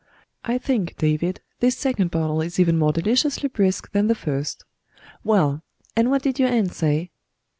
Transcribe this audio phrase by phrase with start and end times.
[0.43, 4.65] I think, David, this second bottle is even more deliciously brisk than the first.
[5.23, 5.61] Well,
[5.95, 7.11] and what did your aunt say?"